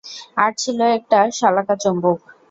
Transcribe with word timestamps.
আর 0.37 0.51
ছিল 0.61 0.79
একটি 0.97 1.17
শলাকা 1.39 1.75
চুম্বক। 1.81 2.19